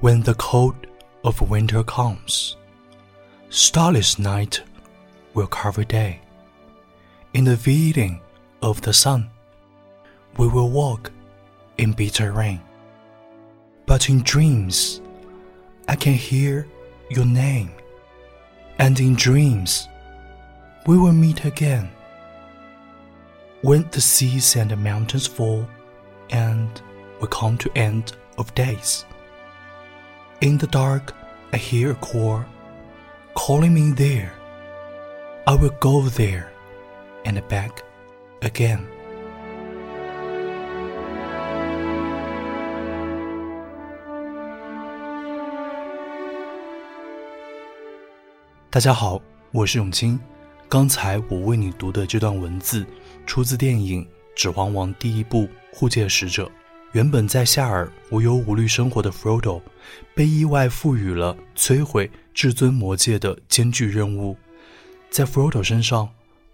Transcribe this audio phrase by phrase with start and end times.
[0.00, 0.86] When the cold
[1.24, 2.56] of winter comes,
[3.50, 4.62] starless night
[5.34, 6.22] will cover day.
[7.34, 8.18] In the veil
[8.62, 9.28] of the sun,
[10.38, 11.12] we will walk
[11.76, 12.62] in bitter rain.
[13.84, 15.02] But in dreams,
[15.86, 16.66] I can hear
[17.10, 17.70] your name.
[18.78, 19.86] And in dreams,
[20.86, 21.90] we will meet again.
[23.60, 25.68] When the seas and the mountains fall,
[26.30, 26.80] and
[27.20, 29.04] we come to end of days.
[30.42, 31.12] In the dark,
[31.52, 32.42] I hear a call,
[33.34, 34.32] calling me there.
[35.46, 36.46] I will go there,
[37.26, 37.82] and back
[38.40, 38.78] again.
[48.70, 49.20] 大家好，
[49.52, 50.18] 我是永清。
[50.70, 52.86] 刚才我为你读的这段文字，
[53.26, 54.02] 出自电影
[54.34, 56.46] 《指环王》第一部《护戒使者》。
[56.92, 59.62] 原本在夏尔无忧无虑生活的 Frodo，
[60.14, 64.36] 被意外赋予了摧毁至尊魔戒的艰巨任务。
[65.08, 66.08] 在 Frodo 身上，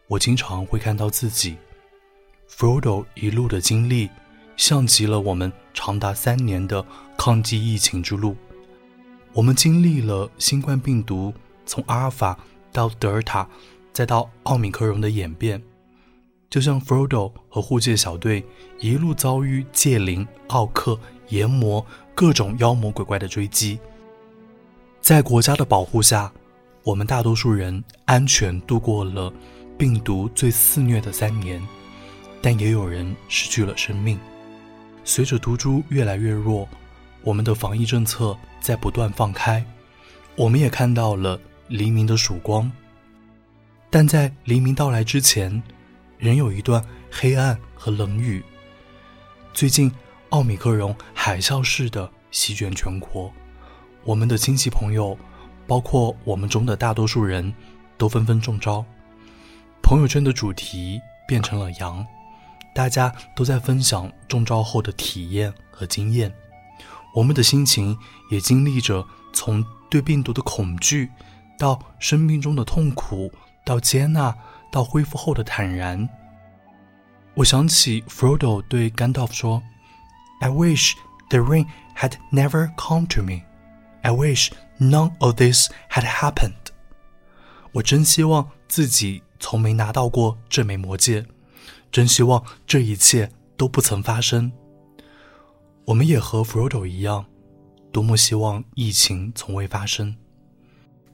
[0.09, 1.57] 我经常会看到自己。
[2.51, 4.11] Frodo 一路的经历，
[4.57, 6.85] 像极了我们长达三年的
[7.17, 8.37] 抗击疫情之路。
[9.33, 11.33] 我们经历了新冠病毒。
[11.69, 12.39] 从阿尔法
[12.71, 13.49] 到德尔塔，
[13.93, 15.61] 再到奥米克戎的演变，
[16.57, 18.43] 就像 Frodo 和护戒小队
[18.81, 20.99] 一路遭遇戒灵、奥克、
[21.29, 23.79] 炎魔各种妖魔鬼怪的追击，
[25.03, 26.33] 在国家的保护下，
[26.83, 29.31] 我们大多数人安全度过了
[29.77, 31.63] 病毒最肆虐的三年，
[32.41, 34.19] 但也有人失去了生命。
[35.05, 36.67] 随着毒株越来越弱，
[37.23, 39.63] 我们的防疫政策在不断放开，
[40.37, 41.39] 我们也看到了。
[41.69, 42.73] 黎明的曙光，
[43.91, 45.63] 但在黎明到来之前，
[46.19, 48.43] 仍有一段黑暗和冷雨。
[49.53, 49.93] 最近，
[50.31, 53.33] 奥米克戎海啸式的席卷全国，
[54.05, 55.17] 我们的亲戚朋友，
[55.67, 57.53] 包括我们中的大多数人，
[57.97, 58.85] 都纷纷中招。
[59.83, 62.05] 朋友圈的主题变成了阳，
[62.75, 66.33] 大家都在分享中招后的体验和经验。
[67.15, 67.97] 我们的心情
[68.31, 71.11] 也经历着从对病毒的恐惧。
[71.59, 73.33] 到生命中的痛苦，
[73.65, 74.37] 到接纳，
[74.77, 76.07] 到恢复后的坦然。
[77.33, 79.63] 我想起 Frodo 对 Gandalf 说
[80.43, 80.93] ：“I wish
[81.31, 81.67] the ring
[81.97, 83.41] had never come to me.
[84.03, 86.75] I wish none of this had happened.”
[87.73, 91.25] 我真希望自己从没拿到过这枚魔戒，
[91.91, 94.53] 真希望这一切都不曾发生。
[95.87, 97.25] 我们也和 Frodo 一样，
[97.91, 100.15] 多么希望疫情从未发生。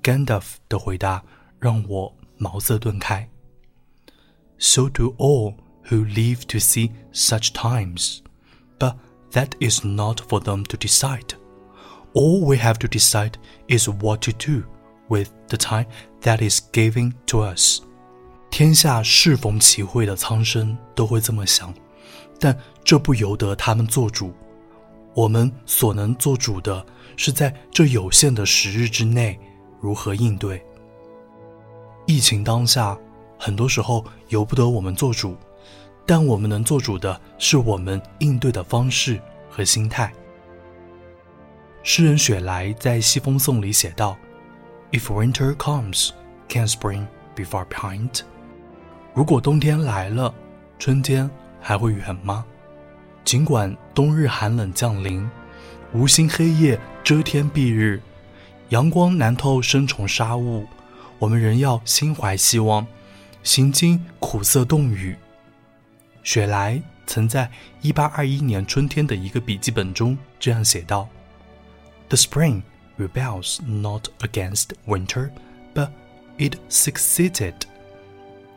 [0.03, 1.22] Gandalf 的回答
[1.61, 3.28] 让我茅塞顿开。
[4.65, 5.56] So do all
[5.91, 8.23] who live to see such times,
[8.78, 8.95] but
[9.33, 11.34] that is not for them to decide.
[12.15, 13.33] All we have to decide
[13.67, 14.62] is what to do
[15.09, 15.87] with the time
[16.21, 17.81] that is given to us.
[18.53, 21.75] 天下适逢其会的苍生都会这么想，
[22.39, 24.33] 但这不由得他们做主。
[25.12, 26.87] 我们所能做主的，
[27.17, 29.37] 是在这有限的时日之内。
[29.81, 30.65] 如何应对
[32.06, 32.97] 疫情当下，
[33.44, 35.36] 很多时候由不得我们做主，
[36.06, 39.20] 但我们能做主的是我们应对的方式
[39.50, 40.12] 和心态。
[41.82, 44.16] 诗人雪莱在《西风颂》里写道
[44.92, 46.10] ：“If winter comes,
[46.48, 47.04] can spring
[47.34, 48.20] be far behind？”
[49.12, 50.32] 如果冬天来了，
[50.78, 51.28] 春天
[51.60, 52.44] 还会远吗？
[53.24, 55.28] 尽管冬日寒冷降临，
[55.92, 58.00] 无心黑夜遮天蔽日。
[58.69, 60.64] 阳光难透深重纱雾，
[61.19, 62.86] 我们仍要心怀希望，
[63.42, 65.16] 行经苦涩冻雨。
[66.22, 67.50] 雪莱曾在
[67.82, 71.08] 1821年春天的一个笔记本中这样写道
[72.08, 72.62] ：“The spring
[72.98, 75.30] rebels not against winter,
[75.75, 75.91] but
[76.38, 77.54] it succeeded.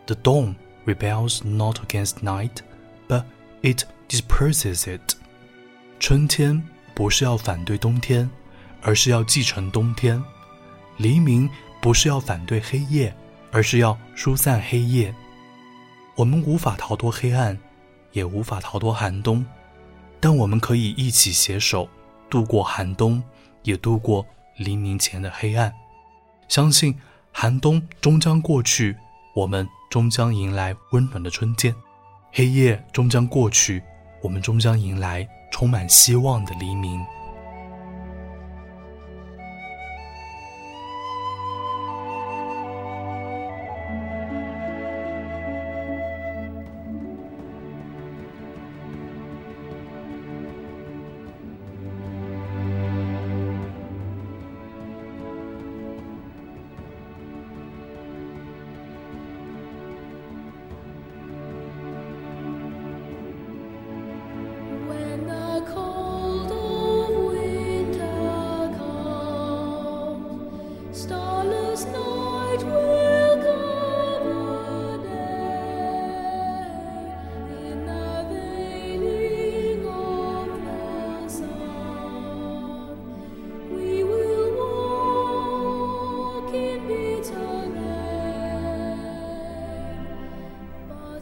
[0.06, 2.58] The dawn rebels not against night,
[3.08, 3.23] but
[3.61, 5.16] it disperses it.”
[5.99, 6.61] 春天
[6.93, 8.29] 不是要反对冬天。
[8.88, 10.23] 而是要继承冬天，
[10.97, 11.49] 黎明
[11.81, 13.11] 不是要反对黑夜，
[13.55, 15.16] 而是要疏散黑夜。
[16.16, 17.57] 我们无法逃脱黑暗，
[18.11, 19.46] 也无法逃脱寒冬，
[20.19, 21.87] 但我们可以一起携手
[22.29, 23.23] 度过寒冬，
[23.63, 24.25] 也度过
[24.57, 25.73] 黎明前的黑暗。
[26.49, 26.93] 相信
[27.31, 28.93] 寒冬终将过去，
[29.34, 31.73] 我们终将迎来温暖的春天；
[32.34, 33.81] 黑夜终将过去，
[34.22, 36.99] 我们终将迎来充满希望的黎明。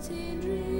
[0.06, 0.73] 今日